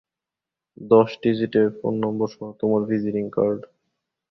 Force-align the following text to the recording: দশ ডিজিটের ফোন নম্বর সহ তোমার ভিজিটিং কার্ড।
দশ 0.91 1.09
ডিজিটের 1.23 1.67
ফোন 1.77 1.93
নম্বর 2.03 2.27
সহ 2.33 2.49
তোমার 2.61 2.81
ভিজিটিং 2.91 3.25
কার্ড। 3.35 3.59